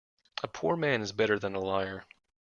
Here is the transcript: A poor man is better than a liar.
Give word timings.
A 0.41 0.47
poor 0.47 0.75
man 0.75 1.03
is 1.03 1.11
better 1.11 1.37
than 1.37 1.53
a 1.53 1.59
liar. 1.59 2.05